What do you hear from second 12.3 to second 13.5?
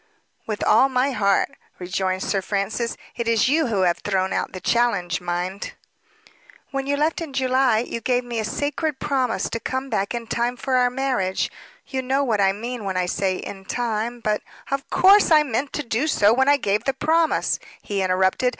I mean when I say